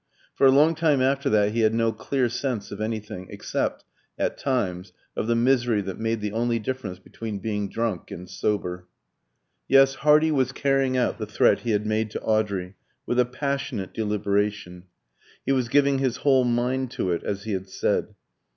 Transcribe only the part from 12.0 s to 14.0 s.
to Audrey, with a passionate